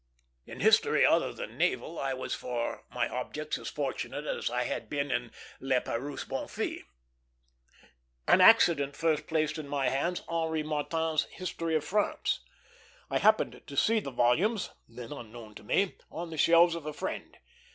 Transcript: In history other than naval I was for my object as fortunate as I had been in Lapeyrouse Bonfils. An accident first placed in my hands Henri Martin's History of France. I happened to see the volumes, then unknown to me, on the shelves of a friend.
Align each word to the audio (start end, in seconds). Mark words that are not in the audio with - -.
In 0.47 0.61
history 0.61 1.05
other 1.05 1.31
than 1.31 1.59
naval 1.59 1.99
I 1.99 2.15
was 2.15 2.33
for 2.33 2.85
my 2.89 3.07
object 3.07 3.55
as 3.59 3.69
fortunate 3.69 4.25
as 4.25 4.49
I 4.49 4.63
had 4.63 4.89
been 4.89 5.11
in 5.11 5.31
Lapeyrouse 5.61 6.27
Bonfils. 6.27 6.85
An 8.27 8.41
accident 8.41 8.95
first 8.95 9.27
placed 9.27 9.59
in 9.59 9.67
my 9.67 9.89
hands 9.89 10.23
Henri 10.27 10.63
Martin's 10.63 11.25
History 11.25 11.75
of 11.75 11.85
France. 11.85 12.39
I 13.11 13.19
happened 13.19 13.61
to 13.67 13.77
see 13.77 13.99
the 13.99 14.09
volumes, 14.09 14.71
then 14.89 15.11
unknown 15.13 15.53
to 15.53 15.63
me, 15.63 15.95
on 16.09 16.31
the 16.31 16.35
shelves 16.39 16.73
of 16.73 16.87
a 16.87 16.93
friend. 16.93 17.37